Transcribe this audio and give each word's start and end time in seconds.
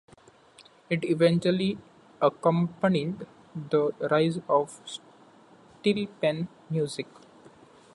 It 0.89 1.05
eventually 1.05 1.77
accompanied 2.19 3.27
the 3.53 3.91
rise 4.09 4.37
of 4.49 4.81
steelpan 5.83 6.47
music. 6.71 7.05